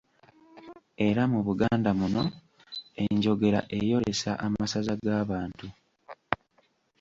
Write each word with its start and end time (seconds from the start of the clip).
Era 1.07 1.23
mu 1.31 1.39
Buganda 1.47 1.89
muno 1.99 2.23
enjogera 3.03 3.59
eyolesa 3.77 4.31
amasaza 4.45 4.93
g'abantu. 5.03 5.67